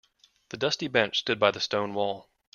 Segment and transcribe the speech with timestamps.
[0.49, 2.27] The dusty bench stood by the stone wall.